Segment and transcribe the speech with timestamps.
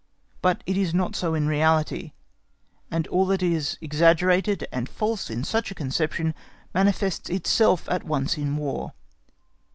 [0.41, 2.13] But it is not so in reality,
[2.89, 6.33] and all that is exaggerated and false in such a conception
[6.73, 8.93] manifests itself at once in War.